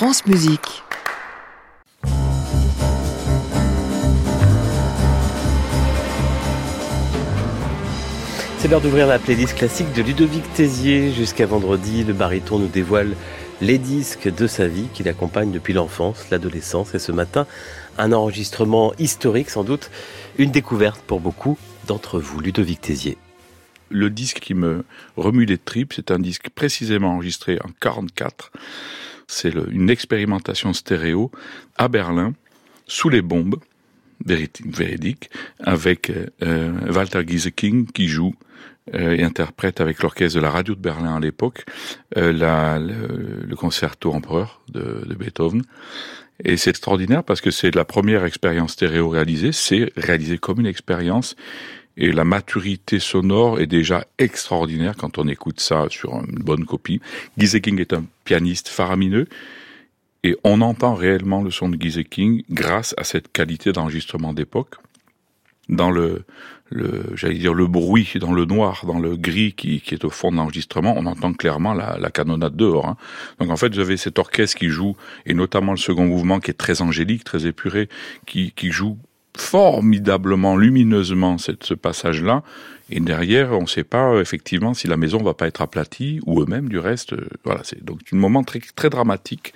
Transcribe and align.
France 0.00 0.24
Musique. 0.24 0.82
C'est 8.56 8.68
l'heure 8.68 8.80
d'ouvrir 8.80 9.06
la 9.06 9.18
playlist 9.18 9.54
classique 9.54 9.92
de 9.92 10.00
Ludovic 10.00 10.50
Tézier. 10.54 11.12
Jusqu'à 11.12 11.44
vendredi, 11.44 12.02
le 12.02 12.14
baryton 12.14 12.58
nous 12.58 12.68
dévoile 12.68 13.14
les 13.60 13.76
disques 13.76 14.34
de 14.34 14.46
sa 14.46 14.66
vie 14.66 14.86
qui 14.94 15.02
l'accompagnent 15.02 15.52
depuis 15.52 15.74
l'enfance, 15.74 16.30
l'adolescence 16.30 16.94
et 16.94 16.98
ce 16.98 17.12
matin, 17.12 17.46
un 17.98 18.12
enregistrement 18.12 18.94
historique 18.98 19.50
sans 19.50 19.64
doute, 19.64 19.90
une 20.38 20.50
découverte 20.50 21.02
pour 21.02 21.20
beaucoup 21.20 21.58
d'entre 21.86 22.18
vous. 22.18 22.40
Ludovic 22.40 22.80
Tézier. 22.80 23.18
Le 23.90 24.08
disque 24.08 24.40
qui 24.40 24.54
me 24.54 24.82
remue 25.18 25.44
les 25.44 25.58
tripes, 25.58 25.92
c'est 25.94 26.10
un 26.10 26.18
disque 26.18 26.48
précisément 26.48 27.16
enregistré 27.16 27.58
en 27.62 27.68
44. 27.80 28.50
C'est 29.30 29.54
une 29.70 29.90
expérimentation 29.90 30.72
stéréo 30.72 31.30
à 31.78 31.86
Berlin, 31.86 32.34
sous 32.88 33.08
les 33.08 33.22
bombes, 33.22 33.60
véridique, 34.24 35.30
avec 35.60 36.12
euh, 36.42 36.72
Walter 36.92 37.22
Gieseking 37.26 37.86
qui 37.86 38.08
joue 38.08 38.34
euh, 38.94 39.16
et 39.16 39.22
interprète 39.22 39.80
avec 39.80 40.02
l'orchestre 40.02 40.36
de 40.36 40.42
la 40.42 40.50
radio 40.50 40.74
de 40.74 40.80
Berlin 40.80 41.14
à 41.14 41.20
l'époque 41.20 41.64
euh, 42.16 42.32
le, 42.32 43.46
le, 43.46 43.56
concerto 43.56 44.12
empereur 44.12 44.62
de, 44.68 45.04
de 45.06 45.14
Beethoven. 45.14 45.62
Et 46.44 46.56
c'est 46.56 46.70
extraordinaire 46.70 47.22
parce 47.22 47.40
que 47.40 47.52
c'est 47.52 47.72
la 47.74 47.84
première 47.84 48.24
expérience 48.24 48.72
stéréo 48.72 49.08
réalisée, 49.08 49.52
c'est 49.52 49.92
réalisé 49.96 50.38
comme 50.38 50.58
une 50.58 50.66
expérience 50.66 51.36
et 51.96 52.12
la 52.12 52.24
maturité 52.24 52.98
sonore 52.98 53.60
est 53.60 53.66
déjà 53.66 54.06
extraordinaire 54.18 54.94
quand 54.96 55.18
on 55.18 55.28
écoute 55.28 55.60
ça 55.60 55.86
sur 55.90 56.14
une 56.14 56.38
bonne 56.38 56.64
copie. 56.64 57.00
Gieseking 57.38 57.80
est 57.80 57.92
un 57.92 58.04
pianiste 58.24 58.68
faramineux 58.68 59.26
et 60.22 60.36
on 60.44 60.60
entend 60.60 60.94
réellement 60.94 61.42
le 61.42 61.50
son 61.50 61.68
de 61.68 61.76
Gieseking 61.76 62.44
grâce 62.50 62.94
à 62.96 63.04
cette 63.04 63.32
qualité 63.32 63.72
d'enregistrement 63.72 64.32
d'époque 64.32 64.76
dans 65.68 65.90
le, 65.90 66.24
le 66.70 67.12
j'allais 67.14 67.38
dire 67.38 67.54
le 67.54 67.66
bruit, 67.66 68.12
dans 68.16 68.32
le 68.32 68.44
noir, 68.44 68.84
dans 68.86 68.98
le 68.98 69.16
gris 69.16 69.52
qui, 69.52 69.82
est 69.90 70.04
au 70.04 70.10
fond 70.10 70.30
de 70.32 70.36
l'enregistrement, 70.36 70.94
on 70.96 71.06
entend 71.06 71.32
clairement 71.32 71.74
la, 71.74 71.96
la 71.98 72.10
canonnade 72.10 72.56
dehors. 72.56 72.88
Hein. 72.88 72.96
Donc 73.38 73.50
en 73.50 73.56
fait, 73.56 73.72
vous 73.72 73.80
avez 73.80 73.96
cet 73.96 74.18
orchestre 74.18 74.58
qui 74.58 74.68
joue, 74.68 74.96
et 75.26 75.34
notamment 75.34 75.72
le 75.72 75.78
second 75.78 76.06
mouvement 76.06 76.40
qui 76.40 76.50
est 76.50 76.54
très 76.54 76.82
angélique, 76.82 77.24
très 77.24 77.46
épuré, 77.46 77.88
qui 78.26 78.52
joue 78.72 78.98
formidablement, 79.36 80.56
lumineusement 80.56 81.38
cette, 81.38 81.64
ce 81.64 81.74
passage-là. 81.74 82.42
Et 82.90 83.00
derrière, 83.00 83.52
on 83.52 83.62
ne 83.62 83.66
sait 83.66 83.84
pas 83.84 84.20
effectivement 84.20 84.74
si 84.74 84.88
la 84.88 84.96
maison 84.96 85.22
va 85.22 85.34
pas 85.34 85.46
être 85.46 85.62
aplatie 85.62 86.20
ou 86.26 86.42
eux-mêmes 86.42 86.68
du 86.68 86.78
reste. 86.78 87.12
Euh, 87.12 87.28
voilà, 87.44 87.60
c'est 87.64 87.84
donc 87.84 88.00
un 88.12 88.16
moment 88.16 88.42
très 88.42 88.60
très 88.60 88.90
dramatique. 88.90 89.54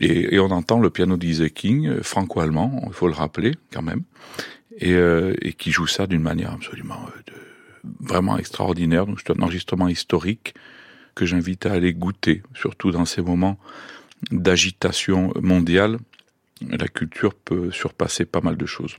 Et, 0.00 0.34
et 0.34 0.40
on 0.40 0.50
entend 0.50 0.80
le 0.80 0.90
piano 0.90 1.16
d'Isaac 1.16 1.54
King, 1.54 1.88
euh, 1.88 2.02
franco-allemand, 2.02 2.82
il 2.86 2.92
faut 2.92 3.08
le 3.08 3.14
rappeler 3.14 3.54
quand 3.72 3.82
même 3.82 4.02
et, 4.78 4.94
euh, 4.94 5.34
et 5.40 5.52
qui 5.52 5.70
joue 5.70 5.86
ça 5.86 6.06
d'une 6.06 6.22
manière 6.22 6.52
absolument 6.52 7.06
euh, 7.08 7.20
de, 7.26 7.96
vraiment 8.00 8.38
extraordinaire. 8.38 9.06
Donc 9.06 9.20
c'est 9.24 9.36
un 9.36 9.42
enregistrement 9.42 9.88
historique 9.88 10.54
que 11.14 11.26
j'invite 11.26 11.66
à 11.66 11.72
aller 11.72 11.92
goûter, 11.92 12.42
surtout 12.54 12.90
dans 12.90 13.04
ces 13.04 13.22
moments 13.22 13.58
d'agitation 14.30 15.32
mondiale. 15.40 15.98
La 16.60 16.88
culture 16.88 17.34
peut 17.34 17.70
surpasser 17.70 18.24
pas 18.24 18.40
mal 18.40 18.56
de 18.56 18.66
choses. 18.66 18.98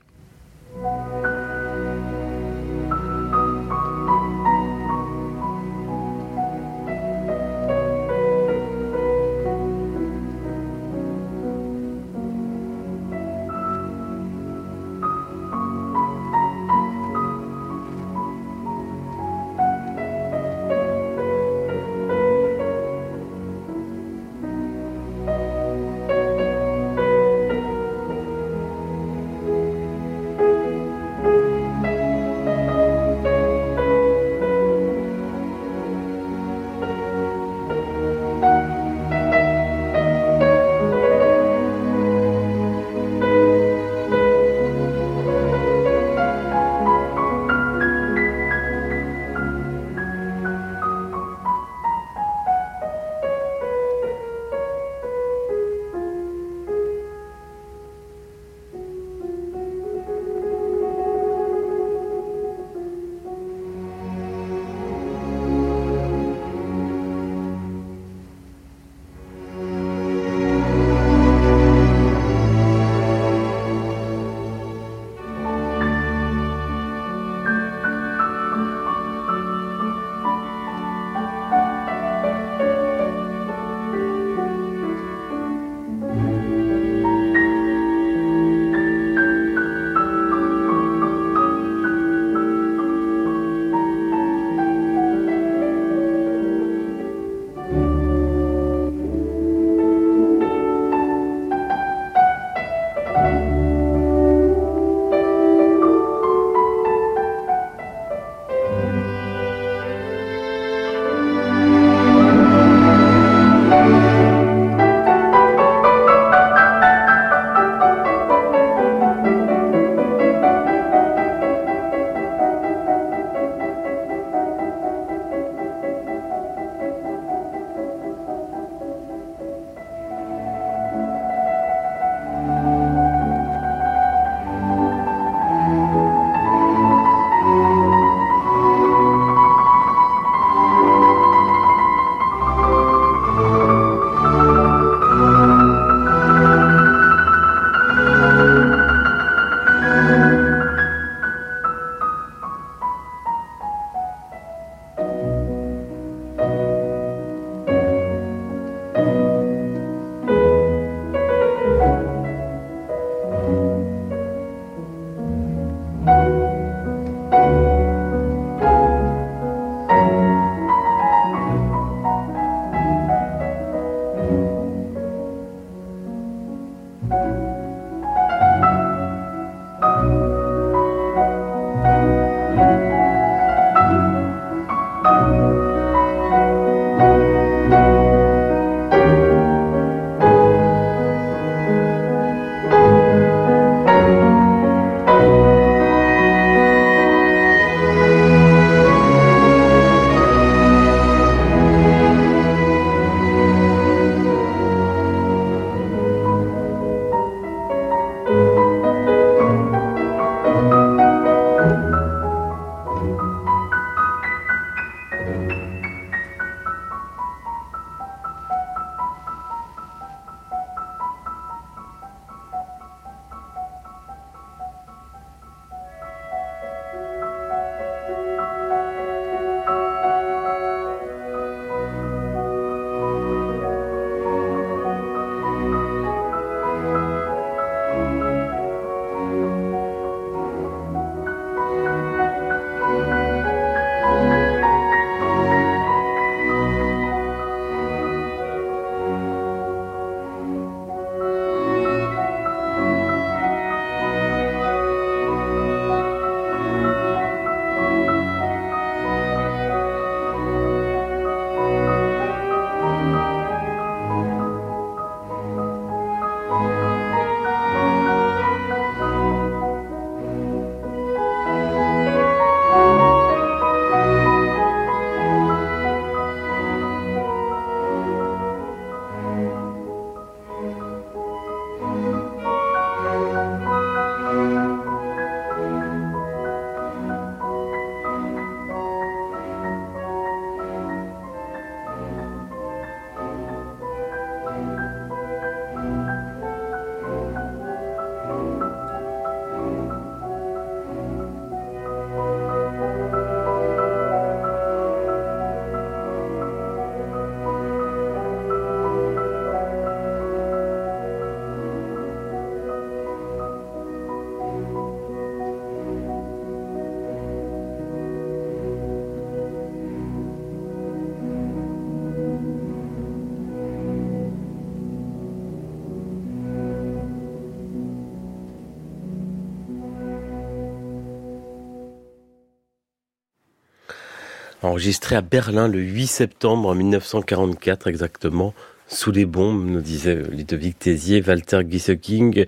Enregistré 334.64 335.16
à 335.16 335.22
Berlin 335.22 335.68
le 335.68 335.80
8 335.80 336.08
septembre 336.08 336.74
1944 336.74 337.88
exactement. 337.88 338.54
Sous 338.88 339.12
les 339.12 339.26
bombes, 339.26 339.66
nous 339.66 339.82
disait 339.82 340.22
Ludovic 340.30 340.78
Tézier, 340.78 341.24
Walter 341.26 341.62
Gieseking, 341.68 342.46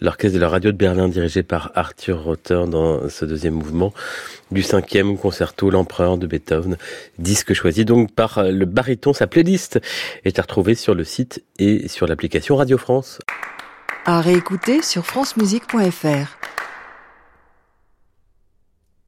l'orchestre 0.00 0.36
de 0.36 0.40
la 0.40 0.48
radio 0.48 0.72
de 0.72 0.76
Berlin 0.76 1.08
dirigé 1.08 1.42
par 1.42 1.70
Arthur 1.74 2.24
Rother 2.24 2.66
dans 2.66 3.08
ce 3.08 3.24
deuxième 3.24 3.54
mouvement 3.54 3.94
du 4.50 4.62
cinquième 4.62 5.16
concerto 5.16 5.70
L'Empereur 5.70 6.18
de 6.18 6.26
Beethoven, 6.26 6.76
disque 7.18 7.54
choisi 7.54 7.84
donc 7.84 8.12
par 8.12 8.42
le 8.42 8.64
baryton. 8.66 9.12
Sa 9.12 9.26
playlist 9.26 9.80
est 10.24 10.38
à 10.38 10.42
retrouver 10.42 10.74
sur 10.74 10.94
le 10.94 11.04
site 11.04 11.42
et 11.58 11.88
sur 11.88 12.06
l'application 12.06 12.56
Radio 12.56 12.78
France. 12.78 13.18
À 14.04 14.20
réécouter 14.20 14.82
sur 14.82 15.06
francemusique.fr. 15.06 16.45